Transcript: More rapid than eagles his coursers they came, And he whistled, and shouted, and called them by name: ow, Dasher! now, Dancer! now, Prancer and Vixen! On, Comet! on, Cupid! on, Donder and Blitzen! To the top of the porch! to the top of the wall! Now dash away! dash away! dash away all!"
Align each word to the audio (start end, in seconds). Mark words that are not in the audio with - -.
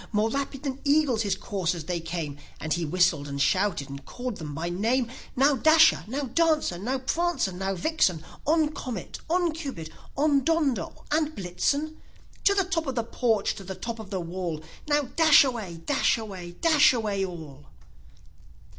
More 0.11 0.31
rapid 0.31 0.63
than 0.63 0.81
eagles 0.83 1.21
his 1.21 1.35
coursers 1.35 1.83
they 1.83 1.99
came, 1.99 2.39
And 2.59 2.73
he 2.73 2.85
whistled, 2.85 3.27
and 3.27 3.39
shouted, 3.39 3.87
and 3.87 4.03
called 4.03 4.37
them 4.37 4.55
by 4.55 4.67
name: 4.67 5.11
ow, 5.39 5.57
Dasher! 5.57 6.05
now, 6.07 6.23
Dancer! 6.23 6.79
now, 6.79 6.97
Prancer 6.97 7.51
and 7.51 7.77
Vixen! 7.77 8.23
On, 8.47 8.69
Comet! 8.69 9.19
on, 9.29 9.51
Cupid! 9.51 9.91
on, 10.17 10.43
Donder 10.43 10.87
and 11.11 11.35
Blitzen! 11.35 12.01
To 12.45 12.55
the 12.55 12.63
top 12.63 12.87
of 12.87 12.95
the 12.95 13.03
porch! 13.03 13.53
to 13.53 13.63
the 13.63 13.75
top 13.75 13.99
of 13.99 14.09
the 14.09 14.19
wall! 14.19 14.63
Now 14.87 15.03
dash 15.03 15.43
away! 15.43 15.81
dash 15.85 16.17
away! 16.17 16.53
dash 16.53 16.93
away 16.93 17.23
all!" 17.23 17.67